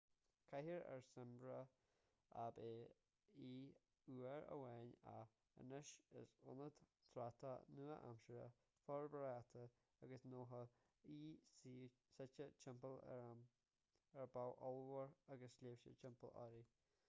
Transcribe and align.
cathair 0.51 0.79
ársa 0.91 1.23
smyrna 1.31 1.57
ab 2.43 2.55
ea 2.67 2.85
í 3.47 3.49
uair 4.13 4.47
amháin 4.55 4.93
ach 5.11 5.35
anois 5.63 5.91
is 6.23 6.31
ionad 6.53 6.79
tráchtála 7.17 7.75
nua-aimseartha 7.81 8.79
forbartha 8.87 9.67
agus 10.09 10.25
gnóthach 10.33 10.75
í 11.19 11.21
suite 11.59 12.49
timpeall 12.65 13.01
ar 13.19 14.27
bhá 14.39 14.47
ollmhór 14.71 15.15
agus 15.37 15.57
sléibhte 15.61 15.95
timpeall 16.05 16.39
uirthi 16.47 16.85